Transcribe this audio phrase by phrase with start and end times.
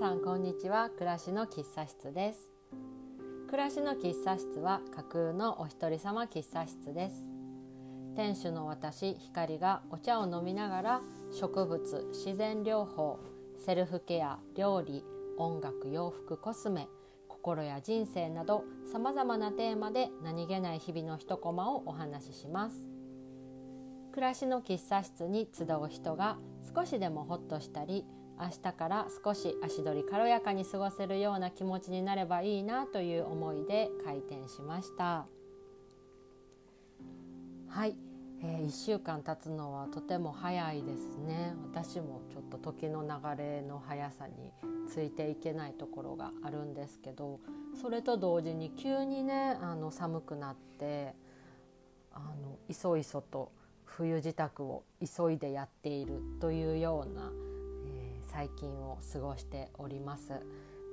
[0.00, 0.88] さんこんにちは。
[0.88, 2.50] 暮らしの喫茶室です。
[3.50, 7.16] 暮らしの喫茶室は架空のお一人様喫茶室です。
[8.16, 11.00] 店主の私光がお茶を飲みながら
[11.38, 13.18] 植物自然療法
[13.58, 15.04] セルフケア料理
[15.36, 16.88] 音楽洋服コスメ
[17.28, 22.86] 心や人生などさまざまなテーマで何気ない日々の一コマをお話しします。
[24.12, 26.38] 暮らしの喫茶室に集う人が
[26.74, 28.06] 少しでもホッとしたり
[28.40, 35.26] 明日から少し足取り軽やかに過ごせるような気持ちになればいいなという思いで開店しました。
[37.68, 37.94] はい、
[38.42, 41.54] えー、1週間経つのはとても早いですね。
[41.70, 44.34] 私もちょっと時の流れの速さに
[44.88, 47.38] ついていけないところがあるんですけど
[47.80, 51.14] それと同時に急にねあの寒くなって
[52.12, 53.52] あのいそいそと
[53.84, 57.30] 冬支度を急いでやっているというような、
[58.32, 60.32] 最近を過ごしております。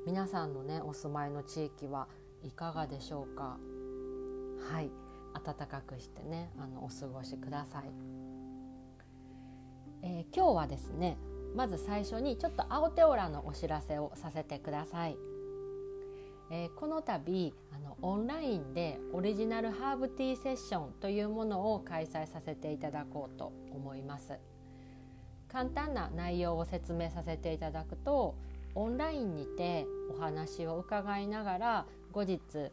[0.06, 2.08] 皆さんのねお住まいの地域は
[2.44, 3.58] いかがでしょうか？
[4.72, 4.90] はい。
[5.46, 7.84] 暖かくしてねあのお過ごしください、
[10.02, 11.16] えー、今日はですね
[11.56, 15.18] まず最初にちょっと青テオラのお知らせをさせてください、
[16.50, 24.40] えー、この度あのオンラインでオリジナルハーブティーセッションというものを開催させていただこうと思います。
[25.52, 28.36] 簡単な内容を説明させていただくと
[28.76, 32.70] オンラインにてお話を伺いながら後日、え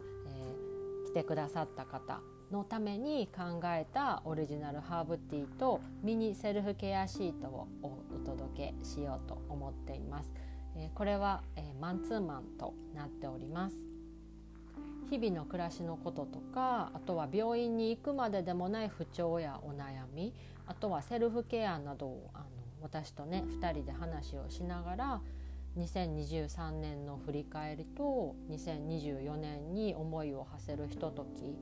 [1.04, 10.32] ー、来てくださった方のために考えたオリジナルハーブティーとミニセルフケアシートをお届けしようと思っています。
[10.76, 13.76] えこれは、えマンツーマンとなっております。
[15.10, 20.34] 日々の暮らしのこととかあとは病院に行くまででもない不調やお悩み
[20.66, 22.44] あとはセルフケアなどをあの
[22.84, 25.20] 私とね2人で話をしながら
[25.78, 31.56] 2023年の振り返りと2024年に思いを馳せるひととき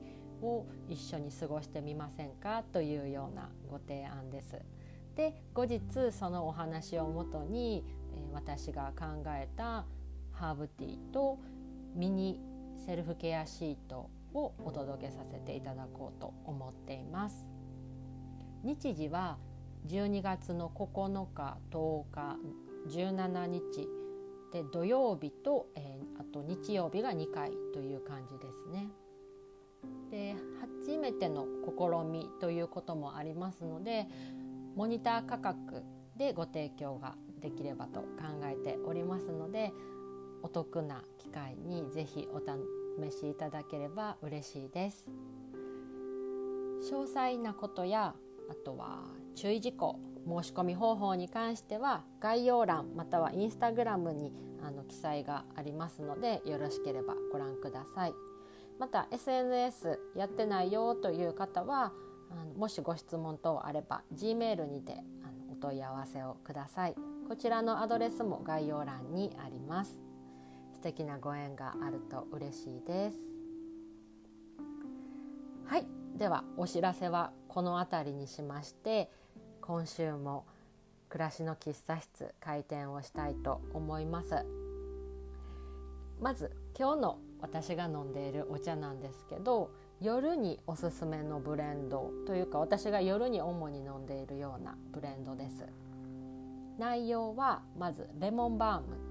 [0.45, 4.59] を一緒に過ごしてみませんかというようなご提案です。
[5.15, 5.81] で後日
[6.11, 7.85] そのお話をもとに、
[8.15, 9.85] え私が考えた
[10.31, 11.39] ハーブティーと
[11.95, 12.41] ミニ
[12.85, 17.47] セルフケアシートをお届けさせていただこうと思っています。
[18.63, 19.37] 日時は
[19.87, 22.37] 12月の9日10日
[22.87, 23.87] 17日
[24.51, 28.87] で土曜日と、えー、あと日曜日が2回という感じですね。
[30.11, 30.35] で
[30.85, 34.07] 初めての試みということもありますので
[34.75, 35.83] モニター価格
[36.17, 38.07] でご提供ができればと考
[38.43, 39.73] えておりますので
[40.43, 45.07] お得な機会にぜひお試しいただければ嬉しいです
[46.91, 48.13] 詳細なことや
[48.49, 48.99] あとは
[49.35, 54.31] 注意事項申し込み方法に関しては概要欄またはインスタグラムに
[54.65, 58.13] あの記載がありますのでよろしければご覧ください。
[58.79, 61.93] また SNS やってないよという方は
[62.31, 64.95] あのもしご質問等あれば G メールにてあ
[65.47, 66.95] のお問い合わせをください。
[67.27, 69.99] こちらのアドレスも概要欄にあります。
[70.73, 73.17] 素敵なご縁があると嬉しいです。
[75.65, 75.87] はい
[76.17, 79.11] ではお知らせはこの辺りにしまして
[79.61, 80.43] 今週も
[81.09, 84.43] 暮らしの喫茶室開店をしたいと思います。
[86.19, 89.69] まず今日の私が飲んでいるお茶なんですけど
[90.01, 95.67] 夜におすすめのブレンドというか私が夜に主に飲んでいるようなブレンドです。
[96.79, 99.02] 内容はまずレモンバーム。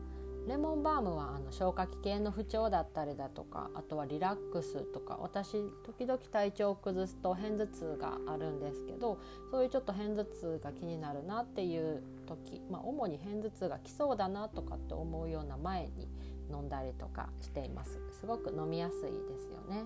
[0.48, 5.52] レモンバームはあの消化器系の不調だったりだとかあとはリラックスとか私
[5.84, 9.18] 時々体調を崩すと片頭痛があるんですけど
[9.52, 16.08] そういうちょっと片頭痛が気になるなっていう時、まあ、主に片頭痛が来そうだなとかって思うような前に
[16.50, 19.84] 飲んだりとかしていますすごく飲みやすいですよね。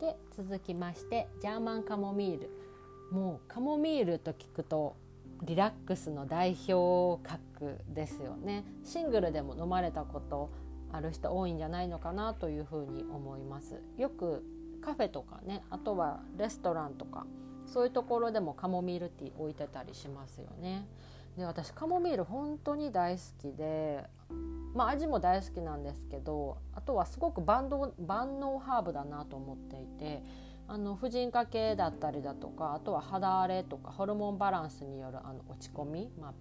[0.00, 2.50] で続きましてジャーマンカモミール
[3.12, 4.96] もうカモミールと聞くと
[5.42, 8.64] リラックスの代表格ですよね。
[8.84, 10.50] シングルでも飲まれたこと
[10.92, 13.80] ある人多いんじゃないのかなというふうに思います。
[13.98, 14.44] よく
[14.80, 17.26] カフェとかねあとはレストランとか
[17.66, 20.86] そういうところでもカモミールティー置いてたりしますよね。
[21.36, 24.04] で私カモミール本当に大好きで
[24.74, 30.22] まあ、味も大好きなんですけどあとはすごく万能万能ハーブだなと思っていて
[30.68, 36.32] あの婦人科系だったりだとかあとは肌荒れとかホルモンバランスによるあの落ち込み、まあ、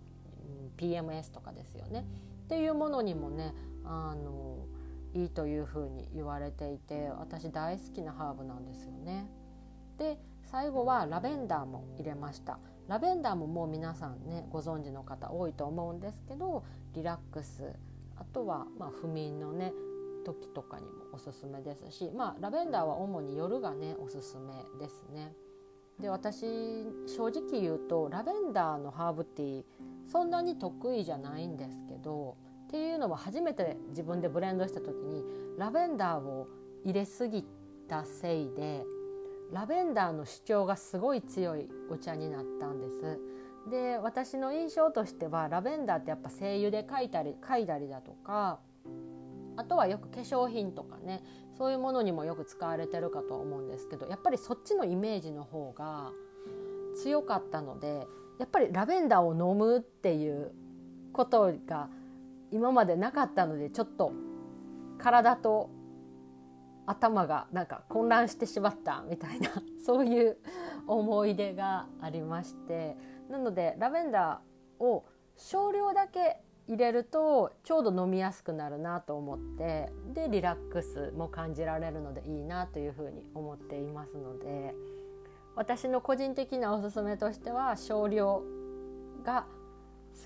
[0.78, 2.06] PMS とかですよね。
[2.46, 3.54] っていうものにもね
[3.84, 4.66] あの
[5.14, 9.30] いいというふうに言われていて私大好きなハーブなんですよね。
[9.98, 12.60] で最後はラベンダーも入れました。
[12.88, 16.64] ラベンダーももう皆さんねご存知の方多いと思うんですけど
[16.94, 17.74] リラックス。
[18.18, 19.74] あとはまあ不眠のね
[20.24, 25.34] 時とかにもおすすめですし、まあ、ラベンダーは主に夜がねおすすめですね。
[26.00, 26.46] で私
[27.06, 29.64] 正直言うとラベンダーのハーブティー
[30.12, 32.36] そんなに得意じゃないんですけど
[32.68, 35.24] っていうのは初めて自分でブレンドした時に
[35.58, 36.48] ラベンダーを
[36.84, 37.46] 入れすぎ
[37.88, 38.84] たせいで
[39.52, 43.20] ラベンダーの主張がすごい強いお茶になったんです。
[43.70, 48.60] で私の印象としてはラベンダーってやっぱ精油で描いたり嗅いだりだとか
[49.57, 51.24] あとはよく化粧品とかね
[51.57, 56.12] そういうものにもよく使われてるかと思うんですけどやっぱりそっちのイメージの方が
[57.01, 58.07] 強かったので
[58.39, 60.51] やっぱりラベンダーを飲むっていう
[61.13, 61.89] ことが
[62.51, 64.13] 今までなかったのでちょっと
[64.98, 65.69] 体と
[66.86, 69.50] 頭がなんか混乱してしまったみたいな
[69.86, 70.38] そういう
[70.88, 72.98] 思い出がありまして
[73.30, 75.06] なのでラベンダーを
[75.38, 84.74] 少量だけ入れるとちょうど飲みやすくなるなと思ってでリラックスも感じられるのでいいなというふうに思っていますので
[85.56, 88.44] 私の個人的なおすすめとしては少量
[89.24, 89.46] が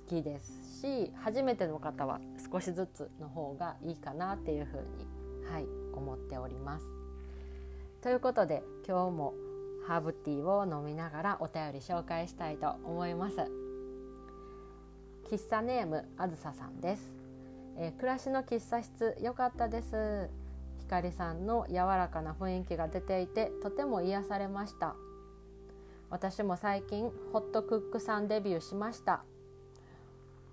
[0.08, 2.20] 好きですし初めての方は
[2.52, 6.86] 少しずつの方がいいかなっていうふうに、はい、思っております。
[8.02, 9.34] ということで今日も
[9.88, 13.65] ハーブティーを飲みながらお便り紹介したいと思います。
[15.30, 17.12] 喫茶ネームあずささんです、
[17.78, 20.30] えー、暮らしの喫茶室良かったです。
[20.78, 24.96] ひかりさんの柔らかな雰囲気が出ていてとても癒されました。
[26.12, 29.24] 私も最近ホットクックさんデビューしました。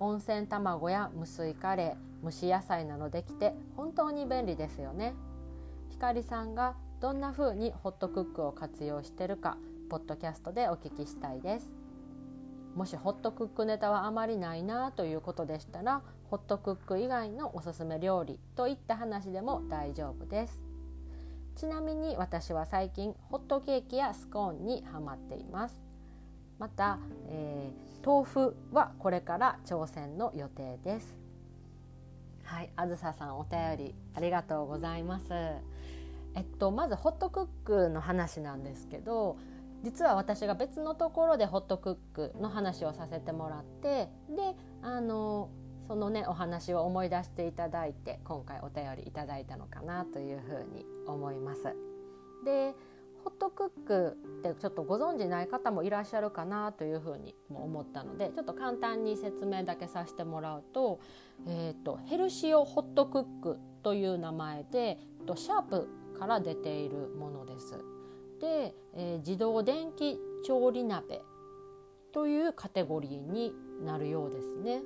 [0.00, 5.14] 温泉卵や無水カレー蒸し野菜などできて本当に便利ですよね。
[5.90, 9.58] ひかりさんがどんな風にホットクックを活用してるか
[9.90, 11.70] ポッドキャストでお聞きしたいです。
[12.74, 20.62] もしホットクックネタはあまりないなということでしたらホットクック以外のおすすめ料理といった話でも大丈夫です。
[21.54, 25.78] ちなみに私は最近ホットケーキやスコーンにハマっています。
[26.58, 26.98] また、
[27.28, 31.14] えー、豆腐はこれから挑戦の予定です。
[32.44, 35.26] はい、あずささんお便りありがとうございます。
[36.34, 39.36] えっとまずホットクックの話なんですけど
[39.82, 45.50] 実は私が別のところでホットクックの話をさせてもらってであの
[45.86, 51.64] そのねお話を思い出していただいて今回お便りいただいたのかなというふうに思います。
[52.44, 52.74] で
[53.24, 60.98] ホットクックってちょっとご存じない方もいらっしゃるかなというふうにも思ったのでちょっと簡単に説明だけさせてもらうと,、
[61.46, 64.98] えーと、ヘルシオホットクックという名前で
[65.36, 65.88] シャープ
[66.18, 67.91] から出ているものです。
[68.42, 71.22] で、えー、自動電気調理鍋
[72.12, 73.54] というカテゴリーに
[73.84, 74.82] なるようですね。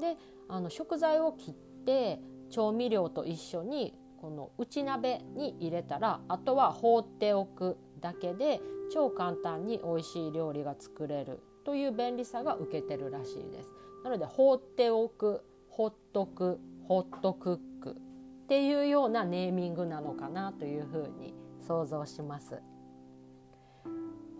[0.00, 0.16] で
[0.48, 1.54] あの食材を切っ
[1.84, 2.20] て
[2.50, 8.60] 調味料と一緒にこの内鍋に入れたらあとは放っておくだけで
[8.92, 13.72] 超簡単に美味しい料理が作れるという便利さが受けてるらしいです。
[14.04, 17.90] なので放っておくほっとくホットクック
[18.44, 21.34] っていうようなネーミングなのかなというふうに
[21.68, 22.62] 想像します。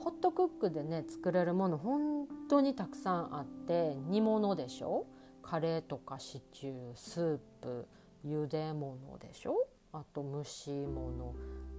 [0.00, 5.04] ホットクックでね作れるもの本当にたくさんあって煮物でしょ？
[5.42, 7.87] カレーとかシチュースープ
[8.26, 9.68] 茹で物でしょ？
[9.92, 11.35] あと蒸し物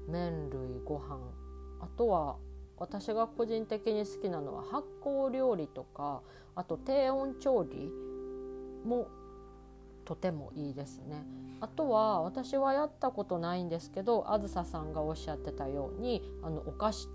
[0.07, 1.19] 麺類ご飯。
[1.81, 2.35] あとは
[2.77, 6.21] 私が個人的に好きなのは発酵料理とか
[6.55, 7.91] あと低温調理
[8.85, 9.07] も
[10.05, 11.25] とてもいいですね。
[11.61, 17.09] あとは私はやったことないんですけどあずささんがおっしゃってたようにあのお菓子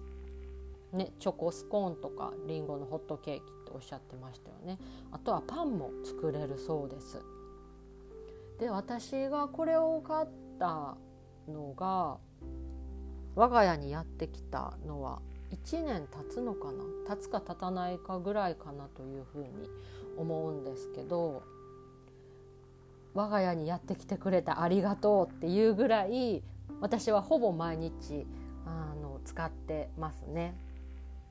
[0.95, 4.79] ね、チョコスコーンとかりんごのホットケーキっておっしゃってましたよね。
[5.11, 7.21] あとはパンも作れるそうです。
[8.61, 10.29] で私がこれを買っ
[10.61, 10.97] た
[11.49, 12.19] のが
[13.35, 15.21] 我が家にやってきたのは
[15.51, 16.85] 1年経つのかな？
[17.09, 19.49] 経つか経たないかぐらいかなというふうに
[20.17, 21.43] 思うんですけど
[23.15, 26.43] 我が家にやってきてくれてありがとうっていうぐらい
[26.81, 28.27] 私はほぼ毎日
[28.67, 30.55] あの使ってますね。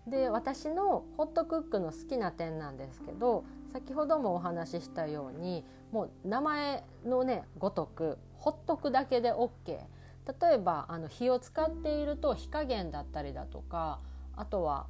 [0.08, 14.00] で私のホットクックの好きな点なんですけど先ほどもお話ししたようにもう名前のねごとくほっとくだけで OK 例えばあの火を使っていると火加減だったりだとか
[14.36, 14.88] あとは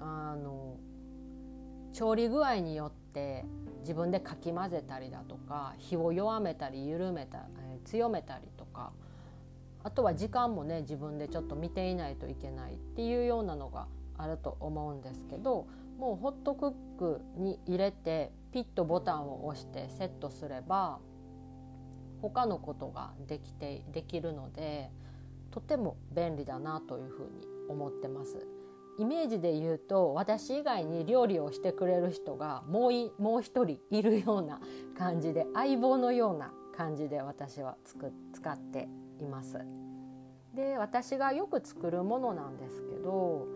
[0.00, 0.76] あの
[1.92, 3.44] 調理具合によって
[3.80, 8.92] 自分でかき混ぜたりだとか火を弱めたり緩めた、えー、強めたりとか
[9.82, 13.86] あとは時間もね自分でちょっと見ていないといけないっていうようなのが
[14.18, 15.66] あると思うんですけど
[15.98, 20.98] もうホットクックに入れてピッとボタンを押してセットすれば
[22.20, 24.90] 他のことができてできるので
[25.50, 28.59] とても便利だなというふうに思ってます。
[29.00, 34.60] イメージで言うと私以外に料理をしてくれる人がもういもう一人いるような
[34.96, 38.88] 感じで相棒のような感じで私はつく使って
[39.18, 39.58] います。
[40.54, 43.46] で私がよく作るものなんですけど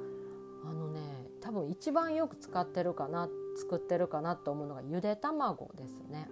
[0.64, 1.00] あのね
[1.42, 6.26] 多分一番よく使ってるかな作ってるかなと思うのがゆで卵ですね。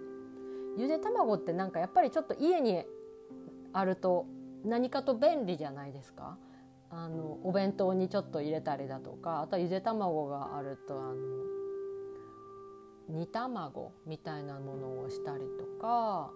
[0.78, 2.82] ゆで卵ってなんかやっぱりちょっと家に
[3.74, 4.24] あると
[4.64, 6.38] 何かと便利じゃないですか。
[6.94, 11.14] あのお弁当にちょっと入れたりだとかあとはゆで卵があるとあの
[13.08, 16.30] 煮卵みたいなものをしたりとか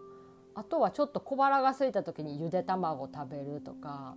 [0.55, 4.17] あとはちょっと小腹が空いた時にゆで卵食べるとか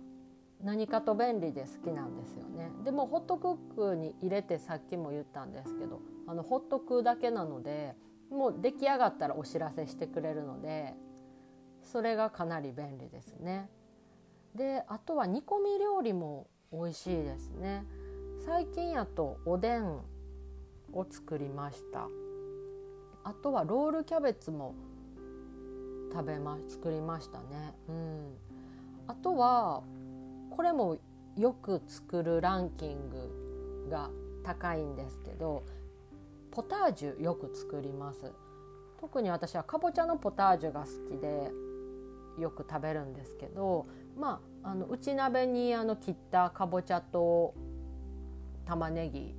[0.62, 7.94] 何かと便利で好きなんですよねでもホットクックに入れてさっきも言ったんですけどあのほっとくだけなので
[8.30, 10.94] もう出来上がったらお知らせしてくれるので
[11.82, 13.70] それがかなり便利ですね。
[14.54, 17.84] であとは煮込み料理も美味しいですね。
[18.44, 19.98] 最近やとおでん
[20.92, 22.08] を作りました。
[23.22, 24.74] あとはロールキャベツも
[26.12, 27.74] 食べま作りましたね。
[27.88, 28.36] うん。
[29.06, 29.82] あとは
[30.50, 30.98] これも
[31.36, 34.10] よく作るランキングが
[34.42, 35.64] 高いんですけど
[36.50, 38.32] ポタージュよく作ります。
[39.00, 41.50] 特に私はかぼちゃのポタージュが好きで
[42.38, 43.86] よく食べるんですけど
[44.18, 47.54] まああの内鍋にあの切ったかぼちゃと
[48.66, 49.34] 玉ねぎ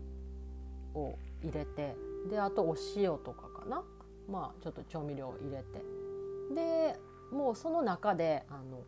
[0.94, 1.96] を入れて
[2.30, 3.84] であとお塩とかかな。
[4.30, 5.84] まあちょっと調味料を入れて。
[6.56, 7.00] で
[7.32, 8.84] もうその中であの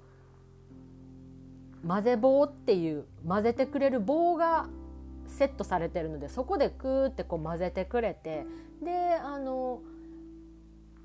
[1.87, 4.67] 混ぜ棒っていう混ぜてくれる棒が
[5.27, 8.45] セットされてるのでそこでクーってこう混ぜてくれて
[8.83, 9.81] であの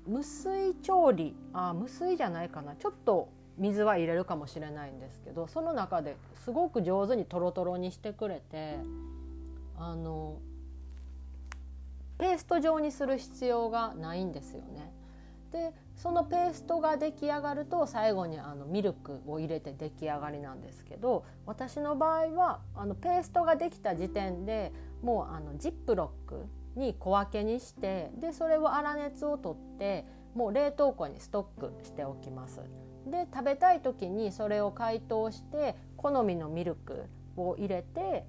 [0.07, 2.75] 無水調理あ無水じゃないかな。
[2.75, 8.77] ちょっと水は入れるかもしれないんですけどその中ですごく上手にトロトロにしてくれて
[9.77, 10.37] あの
[12.17, 14.91] ペースト状にする必要がないんですよね。
[15.51, 32.61] でそのペーストが出来上がると最後にあのミルクを入れて出来上がりなんですけど私の場合はあのペーストができた時点でもうあのジップロックに小分けにしてでそれを粗熱を取ってもう冷凍庫にストックしておきます。
[33.07, 37.05] で食べたい時にそれを解凍して好みのミルク
[37.37, 38.25] を入れて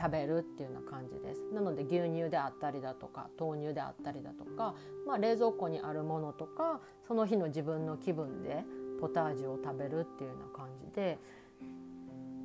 [0.00, 4.74] 食べるっていうような感じですなので牛乳であったりだとか豆乳であったりだとか、
[5.06, 8.64] まあ、冷蔵庫にあるものとかその日の自分の気分で
[9.00, 11.18] ポタージュを食べるっていうような感じで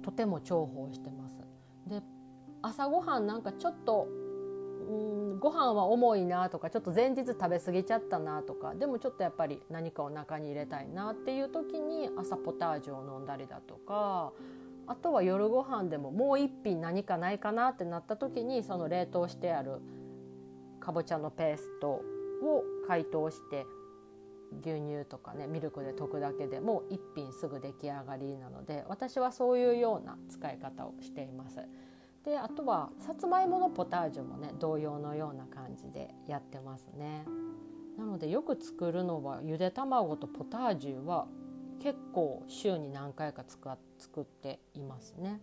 [0.04, 1.38] とても重宝してます。
[1.88, 2.02] で
[2.62, 4.08] 朝ごはんなんかちょっと
[4.94, 14.32] うんご飯は重いなとかちょっと前日食べ過ぎちゃったなとかでもちょっとやっぱり何かお腹に入れたいなっていう時に朝ポタージュを飲んだりだとか
[14.86, 19.82] あとは夜ご飯でももう一品何かないかなってなった時にその冷凍してある
[20.80, 23.66] かぼちゃのペーストを解凍して
[24.62, 31.60] 牛乳とかねミルクで溶くだけでもう一品すぐ出来上がりなので私はそういうような使い方をしています。
[32.24, 37.26] であとはさつまいものポタージュもね同様のような感じでやってますね。
[37.98, 41.28] なのでよく作るのはゆで卵とポタージュは
[41.80, 45.42] 結構週に何回か作っていますね。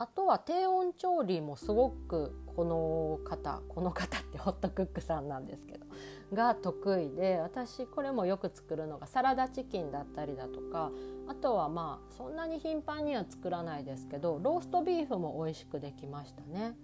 [0.00, 5.86] あとは低温調理もすごくこの方この方ってホットクックさんなんですけど
[6.32, 10.92] が得意で私これもよく作るのがサラダチキンだったりだとか
[11.26, 16.74] あとはまあそんなに頻繁には作らないですけどローストビーフも美味しくできましたね。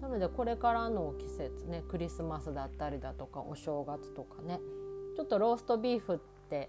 [0.00, 4.60] なのでこれからの季節ねクリスマスだったりだとかお正月とかね
[5.16, 6.18] ちょっとローストビーフっ
[6.50, 6.68] て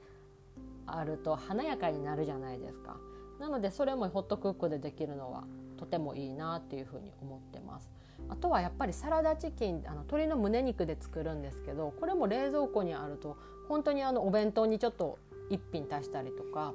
[0.85, 2.97] あると華やかになるじゃないですか。
[3.39, 5.43] なのでそれもホットクックでできるのは
[5.77, 7.89] とてもいいなっていうふうに思ってます。
[8.29, 16.73] あとはやっぱりサラダチキンあの鶏の胸肉で作るんですけどこれも冷蔵庫にあると本当にあのお弁当にちょっと一品足したりとか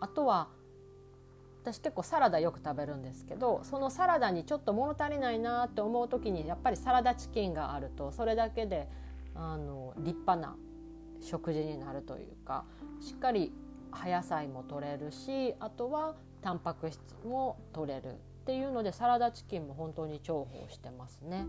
[0.00, 0.48] あとは
[1.62, 8.88] 私結構サラダよく食べるんですけどそのサラダにちょっと物足りないなって思う時にやっぱりサラダチキンがあるとそれだけで
[9.34, 10.56] あの立派な
[11.20, 12.64] 食事になるというか
[13.00, 13.52] しっかり
[13.90, 18.16] 葉野菜も取れるしあとはタンパク質も取れる
[18.48, 21.44] っていうのでサラダチキンも本当に重宝してますね。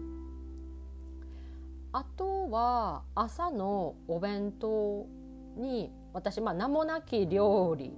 [1.93, 5.07] あとは朝のお弁当
[5.55, 7.93] に私まあ名もなき料理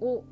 [0.00, 0.24] を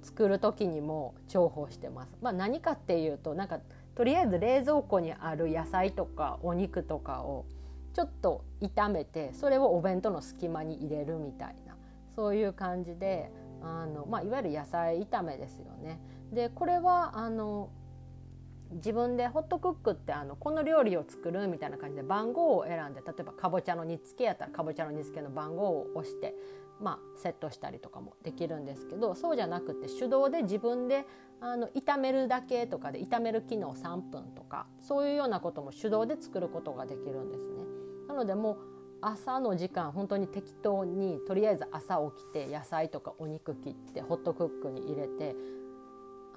[0.00, 2.16] 作る時にも重宝してます。
[2.22, 3.60] まあ、何かっていうとなんか
[3.94, 7.44] とりあえず冷蔵庫にある野菜とかお肉とかを
[7.92, 11.76] ちょっと炒めてそれをお弁当の隙間に入れるみたいな
[12.16, 13.30] そういう感じで
[13.62, 16.00] あの、まあ、いわゆる野菜炒めですよね。
[16.32, 17.70] でこれはあの
[18.70, 26.34] 自分でホットクックってあのこの料理を作るみたいな感じで番号を選んで例えばかぼちゃの煮つけやったらかぼちゃの煮つけの番号を押して、
[26.80, 31.06] まあ、セットしたりとかもできるんですけどそうじゃなくて手動で自分で
[31.40, 37.64] あの炒めるだけとかで炒める機能3分とかそういうようなことも手動で作ることができるんですね。
[38.08, 38.56] なのでもう
[39.00, 45.36] 朝の時間本当に適当にとりあえず朝起きて野菜とかお肉切ってホットクックに入れて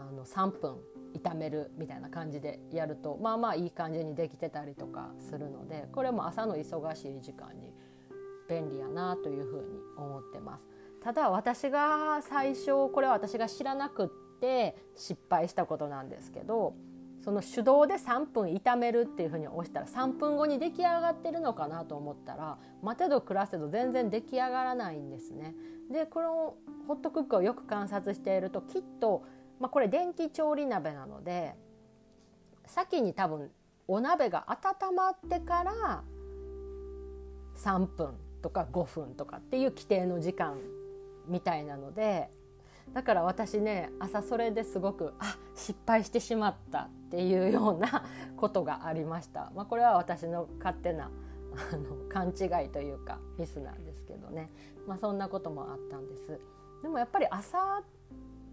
[0.09, 0.77] あの3分
[1.13, 7.73] 炒めるみたいな感じでやるとまあまあいい感じにできてたりとかするのでこれも朝の忙しい時間に
[8.49, 10.67] 便利やなというふうに思ってます。
[11.01, 16.75] ただ私が最初これは私が知らなくって失敗したことなんですけど
[17.23, 25.55] その手動で3分炒めるっていうふうに押したら3分後に出来上がってるのかなと思ったら待てど暮らせど全然出来上がらないんですね。
[25.91, 26.55] でこの
[26.87, 29.23] ホットクックをよく観察しているときっと、
[29.61, 31.55] まあ、これ電気調理鍋なので
[32.65, 33.51] 先に多分
[33.87, 36.03] お鍋が温まってから
[37.57, 40.57] 3分とか5分とかっていう規定の時間
[41.27, 42.29] みたいなので
[42.93, 48.03] だから私ね朝それですごくあ失敗してしまったっていうような
[48.37, 51.11] ことがありました、まあ、これは私の勝手な
[51.73, 54.49] あの勘違いというかミスなんですけどね、
[54.87, 56.39] まあ、そんなこともあったんです。
[56.81, 57.83] でもやっぱり朝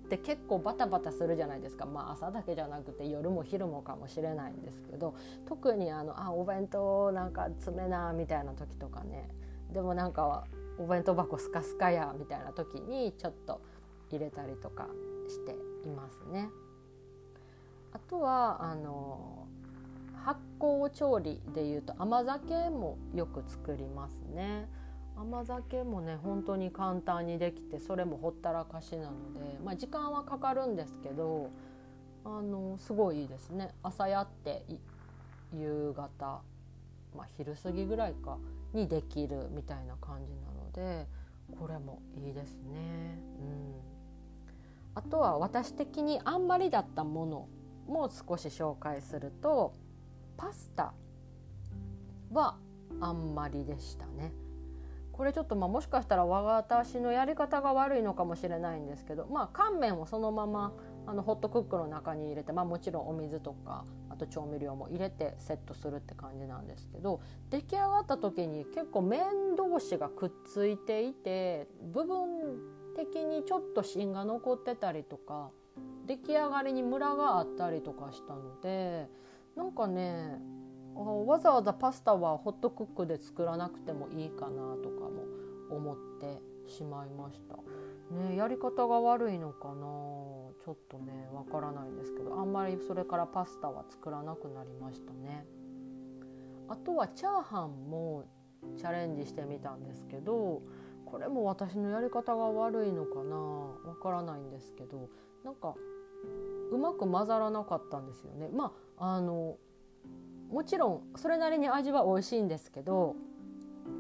[0.09, 5.15] て結構バタバタするじゃないですかまあ朝だけじゃなくて夜も昼もかもしれないんですけど
[5.47, 9.29] 特にあのあお弁当なんか詰めなみたいな時とかね
[9.73, 10.45] でもなんか
[10.79, 13.61] お弁当箱スカスカやみたいな時にちょっと
[14.11, 14.87] 入れたりとか
[15.29, 15.53] して
[15.87, 16.49] いますね。
[17.93, 19.47] あとはあの
[20.25, 24.69] 発酵調理でいうと甘酒もよく作りますね。
[25.21, 31.51] 甘酒もね本当に簡単にできてそれもほったらかしなので、まあ、時間はかかるんですけど
[32.25, 34.65] あのすごいいいですね朝やって
[35.53, 36.41] 夕方、
[37.17, 38.39] まあ、昼過ぎぐらいか
[38.73, 41.07] にできるみたいな感じなので
[41.59, 43.19] これもいいですね。
[43.41, 43.89] うん
[44.95, 47.49] あとは私的にあんまりだったもの
[47.87, 49.73] も少し紹介すると
[50.37, 50.93] パスタ
[52.33, 52.57] は
[53.01, 54.33] あんまりでしたね。
[55.19, 60.73] これちょっとまあもしかしたら私のやり方が悪いのかもしれないんですけどまあ乾麺をそのまま
[61.09, 72.29] あのホットクックの中に入れて、まあ、もちろんお水とかあと調味料も入れてセットするって感じなんですけど出来上がった時に結構麺同士がくっついていて部分
[72.95, 75.51] 的にちょっと芯が残ってたりとか
[76.07, 79.09] 出来上がりにムラがあったりとかしたので
[79.57, 80.39] なんかね
[80.99, 85.25] わざわざパスタはホットクックで作らなくてもいいかなとかも
[85.71, 87.57] 思ってしまいました。
[88.15, 89.75] ね、やり方が悪いのかな？
[90.65, 95.47] ちょっとねわからないんですけどあんまりそれからパスタは作らなくなりましたね。
[96.69, 98.25] あとはチャーハンも
[98.77, 100.63] チャレンジしてみたんですけど
[101.07, 103.37] これも私のやり方が悪いのかな？
[103.37, 105.09] わからないんですけど
[105.45, 105.75] なんか
[106.73, 108.49] うまく混ざらなかったんですよね。
[108.53, 109.57] まああの
[110.51, 113.17] もちろんそれなりに味は美味しいんですけど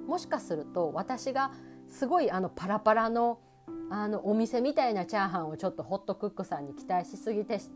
[0.07, 1.53] もしかすると私が
[1.89, 3.41] すごいあのパラパラの
[3.91, 7.71] あのお店みたいなチャーハンをちょっとホットクックさんに期待しすぎてし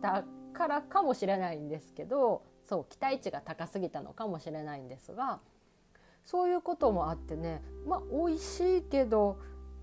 [0.00, 5.40] たからかもしれないんですけどそう期待値が高すぎたのかもしれないんですが
[6.24, 9.38] そういうこともあってねまあ美味しいけど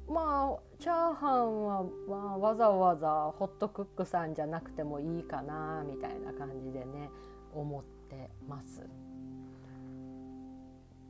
[0.08, 7.10] まあチャーハンは、まあ、わざわざホットクックさんじゃなくてもいいかなみたいな感じでね
[7.54, 8.88] 思っててます。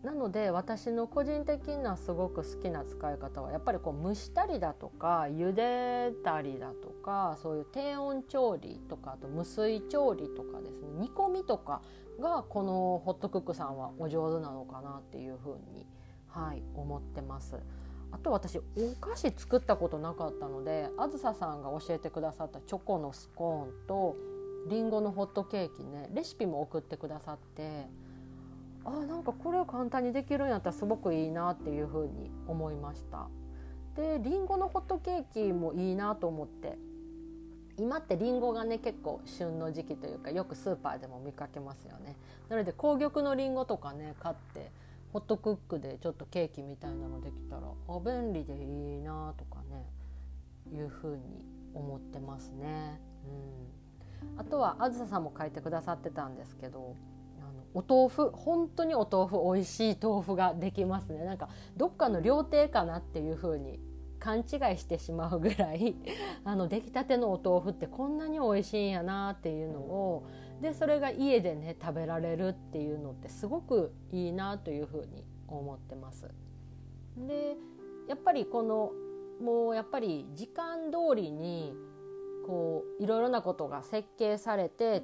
[0.03, 11.81] なので私の個人的なすごく好きな使い方はやっぱりこう蒸したりだとか茹でたりだとかそういう低温調理とかあと無水調理とかですね煮込みとか
[12.21, 15.85] がこのホットクックさんはお上手なのかなっていうふうに、
[16.27, 17.57] はい、思ってます。
[18.11, 18.63] あと私お
[19.01, 24.15] 菓子作ったことなかったのであずささんが教えてくださったチョコのスコーンと
[24.67, 26.09] りんごのホットケーキね。
[26.13, 27.87] レシピも送ってくださって。
[28.85, 33.27] あなんかこれを簡単にできるんやったらすごくいいなっていうふうに思いました。
[33.95, 36.77] でりんごのホットケーキもいいなと思って。
[37.79, 42.15] 今ってりんごがね結構旬の時期というかよくスーパーでも見かけますよね。
[42.49, 44.71] なので紅玉のりんごとかね買って
[45.13, 49.85] ホットクックでちょっとケーキみたいなのできたらあ便利でいいなとかね
[50.73, 52.99] いうふうに思ってますね。
[53.25, 53.86] うん、
[54.37, 56.95] あとはあずささんも書いてくださってたんですけど
[57.39, 63.79] あのお豆腐本当にお豆腐美味しい豆腐ができますねなんかどっかの料亭かなっていう風に
[64.19, 64.45] 勘違い
[64.77, 65.95] してしまうぐらい
[66.43, 70.23] あの出来たてのお豆腐ってこんなに美味しいんやなっていうのを
[70.61, 76.29] でそれが家でね食べられるっていうのってすごくいいなというふうに思ってます。
[77.15, 77.57] で
[78.07, 78.91] やっぱりこの
[79.41, 81.75] もうやっぱり時間通りに
[82.47, 85.03] こういろいろなことが設計されて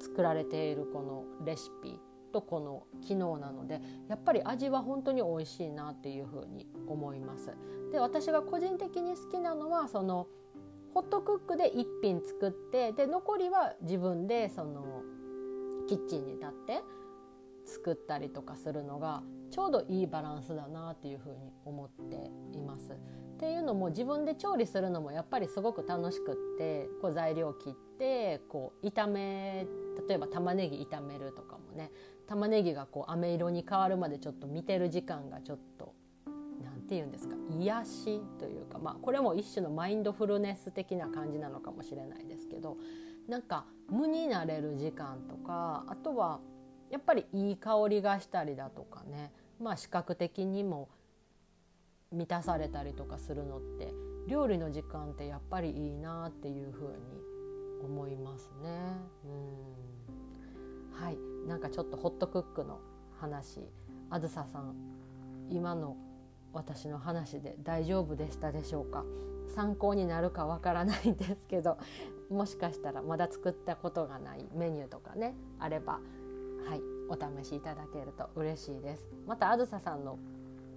[0.00, 1.98] 作られているこのレシピ
[2.32, 7.54] とこの機能なのでやっぱり味は本当に美味しいなっていうふうに思います。
[7.92, 10.26] で私が個人的に好きなのはその
[10.92, 15.02] ホットクックで1品作ってで残りは自分でその
[15.88, 16.82] キッチンに立って
[17.66, 22.92] 作ったりとかするのがちょうどいいバランスだなっていうふうに思っています。
[22.92, 29.66] っていうのも自分で調理するのもやっぱりすごく楽しくってこう材料切ってこう炒め
[30.08, 31.90] 例えば玉ねぎ炒めるとかもね
[32.26, 35.94] 玉ねぎがこう飴色に変わるまでちょっと見てる時間がちょっと
[36.64, 42.78] 何て言うんですか癒しというか、まあ、これも一種のマインドフルネス的な感じなのかもしれないですけど
[43.28, 46.40] なんか無になれる時間とかあとは
[46.90, 50.88] やっぱりいい香りがしたりだとかね、まあ、視覚的にも
[52.12, 53.92] 満たされたりとかするのって
[54.28, 56.94] 料理の時間ってやっぱりいいなっていうふうに
[57.84, 58.96] 思いますね。
[59.24, 59.28] う
[61.00, 61.04] ん。
[61.04, 61.18] はい。
[61.46, 62.80] なんかちょっとホットクックの
[63.20, 63.60] 話。
[64.08, 64.74] あずささん
[65.50, 65.96] 今の
[66.52, 69.04] 私の話で大丈夫でしたでしょうか？
[69.54, 71.78] 参考になるかわからないんですけど
[72.30, 76.00] もしかしたらまだ作ったことがないメニューとかねあれば
[76.66, 80.18] はいお試しいただけると嬉しいですまたあずささんの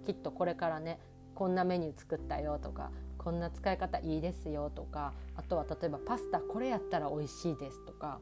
[0.06, 0.98] きっとこれからね
[1.34, 8.20] こんなメニュー作ったよとかこんな使い方いいですよとかあとは例えばパスタこれやったら美味しいですとか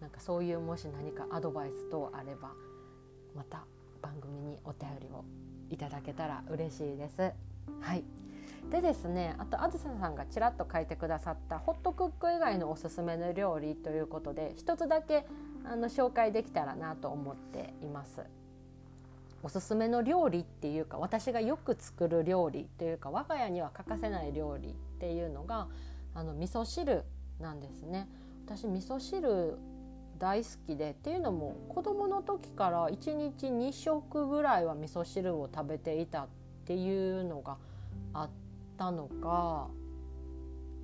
[0.00, 2.50] なんかそういうもし何かアドバイス等あれば
[3.36, 3.64] また
[4.00, 5.24] 番組にお便りを
[5.70, 7.32] いただけたら嬉しいです。
[7.80, 8.04] はい
[8.70, 15.26] でですねあとあずささんがちらっと書いてくださったホットクック以外のおすすめの料理ということで一つだけ
[15.64, 18.22] あの紹介できたらなと思っています。
[19.42, 25.66] おすすめの料理っていうか私がよく作る料理というか我が家には欠かせない料理っていうのが
[26.14, 27.04] あの味噌汁
[27.40, 28.08] なんですね。
[28.46, 29.58] 私味噌汁
[30.18, 36.28] 大好きでっていうのも子どもの時から1日2食ぐらいは味噌汁を食べていたっ
[36.64, 37.56] ていうのが
[38.14, 38.30] あっ
[38.78, 39.68] たのか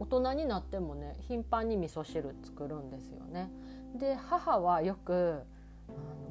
[0.01, 3.49] 大人になってもね頻繁に味噌汁作るんですよね。
[3.97, 5.43] で母はよく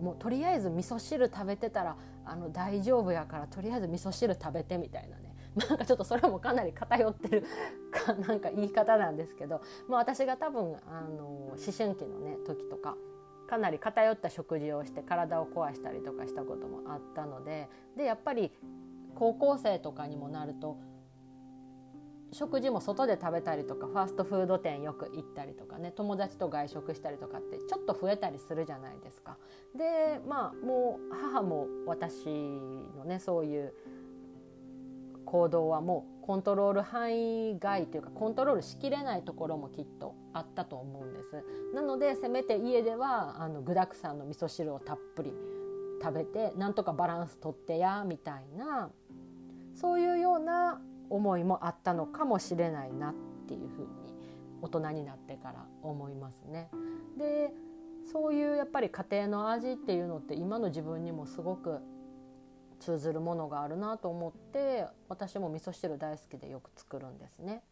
[0.02, 5.36] もうとりあえず味噌汁食べてたらあの大丈夫やからとりあえず味噌汁食べてみたいなね。
[5.70, 7.44] なんかちょっとそれもかなり偏ってる
[7.92, 12.96] かなんか言い方なんですけど、まあ、私が多分あの思春期のね時とか
[13.48, 18.52] かなり偏った食事をして体を壊したりとかしたこともあったのででやっぱり
[19.16, 20.78] 高校生とかにもなると
[22.34, 29.38] 食事も外で食べたりとかファーストフード店よく行ったりとかね友達と外食したりとかってちょっと増えたりするじゃないですか。
[29.76, 33.74] でまあもう母も私のねそういう
[35.26, 45.34] 行動はもうコントロール範囲外というかコントロールしきれないところもきっとあったと思うんですなのでせめて家ではあの具だくさんの味噌汁をたっぷり
[46.02, 48.90] 食べてなんとかバランスとってやみたいな
[49.74, 53.14] そういうような思いもあったのかもしれないなっ
[53.48, 53.88] ていうふうに
[54.62, 56.70] 大人になってから思いますね。
[57.18, 57.54] で
[58.12, 61.80] そういうやっぱり家庭の味っていうのって今の自分にもすごく
[62.80, 67.64] 通ずるものがあるなと思って私も味噌汁大好きでよく作るんですね。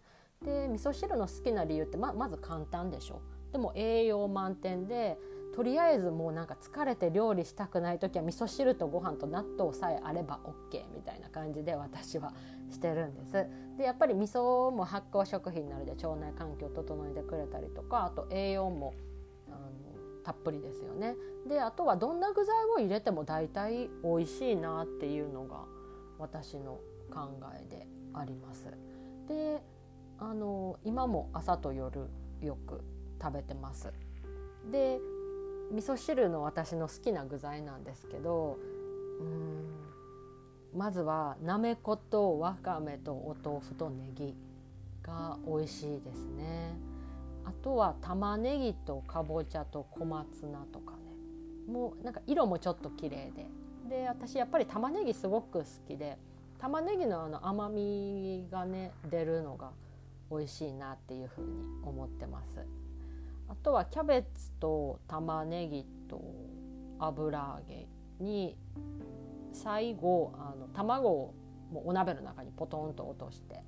[0.44, 3.22] で味噌汁の好きな理由ってままず簡単でしょ
[3.52, 5.18] でも栄養満点で
[5.56, 12.34] とりあえずもうなんか疲れて料理したくない時は味噌汁とご飯と納豆さえあれば OK みたいな感じで私は
[12.70, 13.32] してるんです。
[13.78, 18.94] でやっぱり味噌も発酵食品なので腸内環境を整えてくれたりとかあと栄養も
[19.48, 19.58] あの
[20.26, 21.16] たっぷりですよね。
[21.48, 25.64] であとはどんな具材を入れても大体美味しいなっていうのが
[26.20, 26.82] 私の
[27.14, 28.66] 考えであります。
[29.30, 29.64] で
[30.20, 32.10] あの今も朝と夜
[32.42, 32.82] よく
[33.22, 33.94] 食べてます。
[34.70, 35.00] で
[35.76, 38.58] 味噌汁の私の好きな具材なんですけど
[39.20, 39.86] うん
[40.78, 44.36] まずはなめことわかめとお豆腐とネギ
[45.04, 46.74] が美味しいですね。
[47.46, 51.72] あとは玉ねぎとかぼちゃと小松菜とかね。
[51.72, 53.48] もうなんか色もちょっと綺麗で。
[53.90, 56.18] で私やっぱり玉ねぎすごく好きで。
[56.60, 59.72] 玉ねぎのあの甘みがね出るのが
[60.30, 61.48] 美味しいなっていうふうに
[61.86, 62.58] 思ってます。
[63.48, 66.22] あとはキャベツと玉ねぎと
[67.00, 67.88] 油揚げ
[68.20, 68.58] に
[69.54, 71.34] 最後あの卵を
[71.72, 73.64] もうお鍋の中にポトンと落として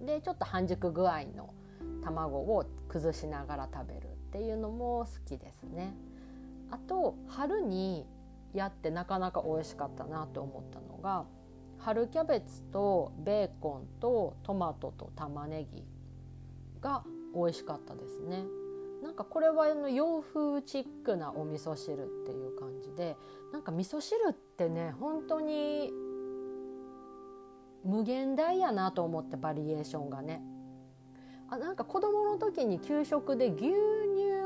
[0.00, 1.54] でちょっと半熟具合の
[2.02, 5.94] 卵を崩しながら食べるっていうのも好きですね。
[6.70, 8.06] あと春に
[8.52, 11.24] やってなかなか美味しかったなと思ったのが
[11.78, 15.84] 春キャベツとベーコンとトマトと玉ねぎ
[16.80, 18.44] が美味しかったですね。
[19.02, 23.16] なんかこれはあの洋風チックなお味噌汁っていう感じで
[23.52, 25.92] なんか味噌汁ってね本当に
[27.84, 30.42] 無限大やなと思ってバリエーションがね。
[31.50, 33.74] あなんか子供の時に給食で牛乳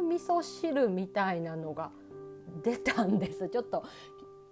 [0.03, 1.93] 味噌汁みたいなのが
[2.63, 3.49] 出たんです。
[3.51, 3.85] ちょっと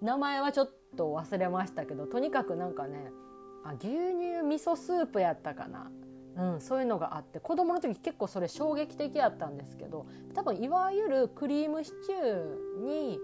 [0.01, 3.11] 名前はちょっと忘れましたけどとにかくなんかね
[3.65, 5.91] あ牛乳味噌スープやったかな、
[6.37, 13.19] うん、そういうのがあって子供の時結構それ衝撃的やったんですけど多分いわゆるクリームシチューに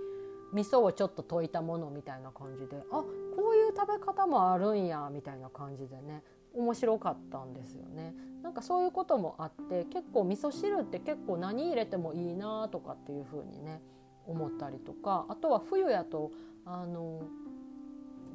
[0.55, 3.03] 味噌をちょっと溶いたものみたいな感じであ
[3.37, 6.23] こういう食べ方もあるんやみたいな感じでね
[6.55, 8.15] 面白かったんですよね。
[8.43, 13.81] なんかそういうこともあって結構味噌汁って結構何入れてもいいなとかっていう風にね
[14.27, 16.33] 思ったりとかあとは冬やと
[16.67, 17.23] あの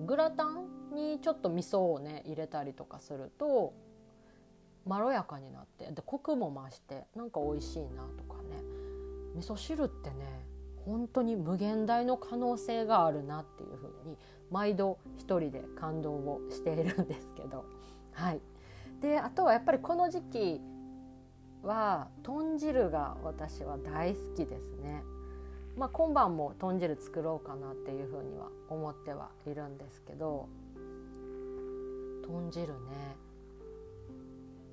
[0.05, 3.73] グラタンにちょっと味噌をね入れたりとかすると
[4.87, 8.63] まろやかになってでコクも増してなんか美味しいなとかね。
[9.35, 10.45] 味噌汁ってね
[10.85, 14.17] 本当に無限大の可能性があるなっていうふうに
[14.49, 17.65] 毎度一人で感動をしているんですけど。
[18.13, 18.41] はい。
[19.01, 20.61] であとはやっぱりこの時期
[21.61, 25.03] は豚汁が私は大好きですね。
[25.75, 30.47] まあ、今晩も豚汁作ろうかなっていうふうには思ってはいるんですけど。
[32.27, 33.26] 豚汁ね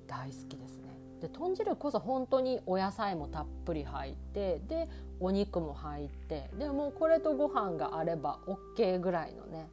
[0.07, 0.85] 大好きですね。
[1.21, 4.89] で豚汁こそ本当にお野菜もたっぷり入ってで
[5.19, 9.67] お肉も入ってでもこれとご飯があれば OK ぐらいのね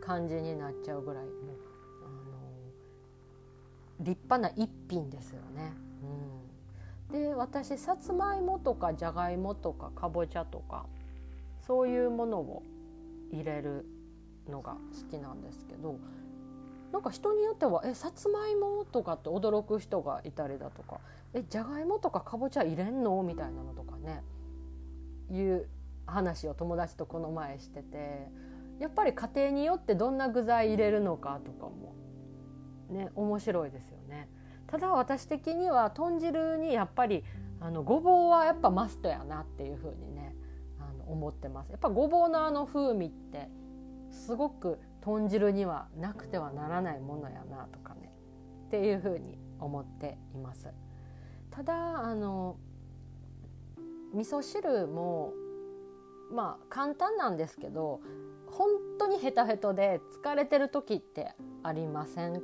[0.00, 1.34] 感じになっちゃうぐらいもう、
[2.04, 2.08] あ
[4.00, 5.72] の立派な一品ですよね。
[7.10, 10.86] うん、で私さつまいもとかじゃがいもとかかぼちゃとか
[11.66, 12.62] そういうものを
[13.32, 13.84] 入れる
[14.48, 15.98] のが好きなんですけど
[16.92, 21.00] なんか人によっては「えさつまいも?」とかって驚く人がいたりだとか
[21.34, 24.22] 「えじゃがいもとかかぼちゃ入れんの?」みたいなのとかね
[25.30, 25.68] いう
[26.06, 28.30] 話を友達とこの前してて
[28.78, 31.94] やっぱり家庭によってどんな具材入れるのかとかも
[32.88, 34.28] ね面白いですよね。
[34.66, 37.24] ただ私的には豚汁にやっぱり
[37.60, 40.34] あのごぼうはやっぱマストやなっていうふうにね
[40.78, 41.70] あの思ってます。
[41.70, 43.48] やっぱごぼうのあの風味って
[44.10, 48.12] すごく豚汁にはなくてはならないものやなとかね
[48.66, 50.68] っていうふうに思っています。
[51.50, 52.58] ただあの
[54.12, 55.32] 味噌汁も
[56.30, 58.02] まあ簡単なんですけど
[58.50, 58.68] 本
[58.98, 62.42] 当にヘタヘタで疲れてる時ってありません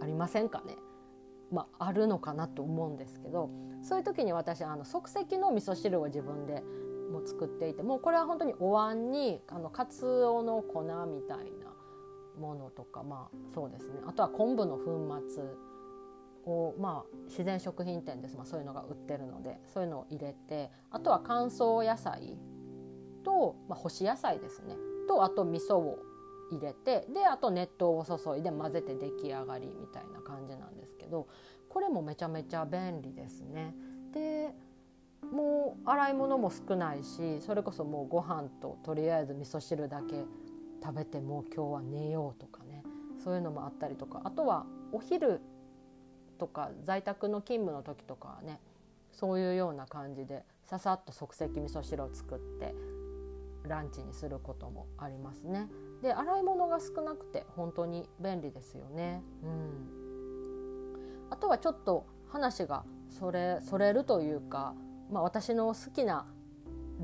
[0.00, 0.74] ありませんかね
[1.50, 3.48] まあ、あるのかなと思うんですけど
[3.82, 6.62] そういう時に私あの即席の味噌汁を自分で
[7.08, 11.68] も作っていてもうこれは本当にお椀にあのかつおの粉みたいな
[12.38, 15.42] ものとかまあそうですねあとは昆布の粉末
[16.46, 22.36] をまあ自然食品店です、まあ、そういうのが売ってるのでそういうのを入れてあとは乾燥野菜
[23.24, 24.76] と、まあ、干し野菜ですね
[25.08, 25.98] とあと味噌を
[26.50, 31.26] 入れてであと熱湯を注いで混ぜて出来上がりみたいな感じなんですけど
[31.68, 33.74] これもめちゃめちゃ便利ですね。
[34.12, 34.54] で
[35.32, 40.24] もう洗い物も少ないしそれこそもうご飯ととりあえず味噌汁だけ
[40.82, 42.82] 食べてもう今日は寝ようとかね
[43.22, 45.40] そういうのもあったりとかあとはお昼
[46.38, 48.60] とか在宅の勤務の時とかはね
[49.12, 52.74] そういうような感じでささっと即席味噌汁を作って
[53.68, 55.68] ランチにすることもありますね。
[56.02, 59.22] で洗い物が少なくて本当に便利ですよね。
[59.42, 59.88] うん、
[61.30, 64.74] あとはちょっと話がそれそれるというか、
[65.10, 66.26] まあ、私の好きな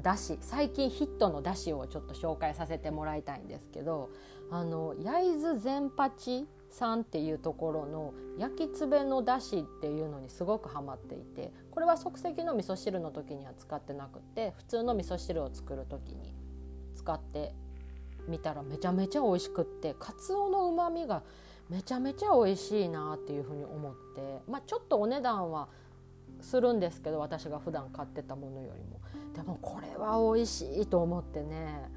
[0.03, 4.11] だし最近ヒットのだしをちょっと紹介させてもらいたいんですけど
[4.51, 16.35] あの焼津善八さんっていうところの焼きつべのだしっていうのにすごくハマっていてこれは即席の味噌汁の時には使ってなくて普通の味噌汁を作る時に
[16.97, 17.55] 使って
[18.27, 21.23] みたらめちゃめちゃ美味しくってかつおのうまみが
[21.71, 25.69] めちゃめちゃ美味しいなっていうふうに思ってまあちょっとお値段は
[26.45, 29.01] するんですけど私が普段買ってたものよりも。
[29.35, 31.91] でもこれは美味しいと思ってね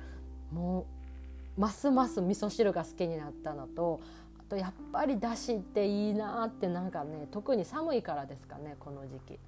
[0.51, 0.87] も
[1.57, 3.99] うますます味噌汁が好きになったのと
[4.39, 9.39] あとやっぱりだしっていいなってなんかね特に寒いからですかねこの時期。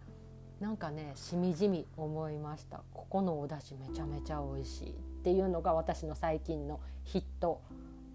[0.60, 2.82] なんかねしみじみ思いました。
[2.94, 7.62] ここのお出汁めちゃめちゃ美味しいっていうのが私の最近のヒット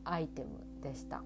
[0.04, 1.22] アイテムでした。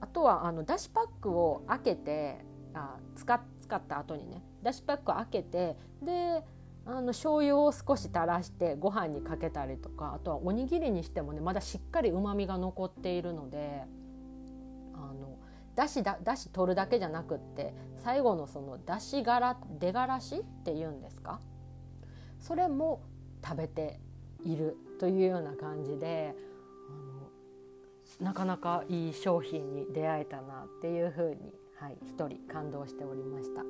[0.00, 3.34] あとはあのだしパックを開けてあ使
[3.72, 6.44] 使った後にねだしパック開けてで
[6.84, 13.84] あの醤油を少し垂らしてご飯にかけたりとかあとはおにぎりにしてもねまだしっかりうまみが残っているので
[14.92, 15.38] あの
[15.74, 17.72] だしだだし取るだけじゃなくって
[18.04, 21.40] 最後のそのだしがら出がらしっていうんですか？
[22.40, 23.00] それも
[23.42, 24.00] 食べて
[24.44, 26.34] いるというような感じで
[28.20, 33.64] なかなかいい商品に出会えたなっていうふうに、はい、一人感動しておりました。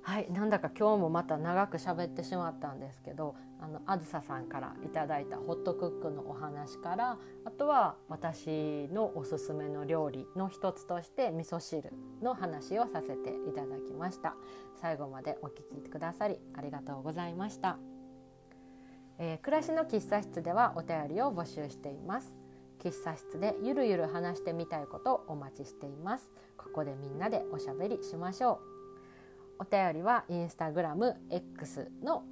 [0.00, 14.34] はい、なんだか今日もまた長く喋ってしまったんですけどあのあずささんからいただいたホットクックのお話からあとは私のおすすめの料理の一つとして味噌汁の話をさせていただきました。
[14.80, 17.76] 最後までお聞きくださりありがとうございました、
[19.18, 22.47] えー、暮らしの喫茶室ではお便りを募集しています。
[22.82, 28.78] 喫茶室でゆるゆる話してみたいことをお待ちしていますここでみんなでおしゃべりしましょう
[29.60, 32.22] お便りはインスタグラム X の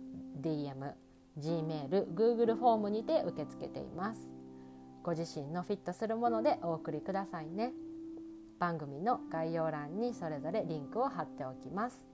[0.41, 0.93] DM、
[1.39, 4.29] Gmail、Google フォームにて受け付けています。
[5.03, 7.73] ご自身のフィットするものでお送りくださいね。
[8.61, 12.05] 番組の概要欄にそれぞれリンクを貼っておきます。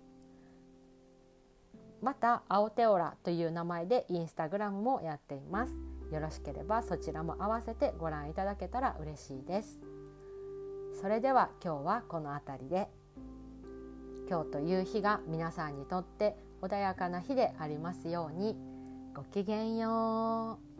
[2.00, 5.91] また、青テオラという名前でインスタグラムもやっています。
[6.12, 9.80] よろしければそちらも合わせてご覧いただけたら嬉しいです。
[11.00, 12.88] それでは今日はこの辺りで。
[14.28, 18.56] 今日という日が皆さんにとって穏やかな日でありますように
[19.14, 20.71] ごきげんよう。